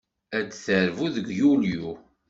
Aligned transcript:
Ad 0.37 0.45
d-terbu 0.49 1.07
deg 1.15 1.27
Yulyu. 1.39 1.87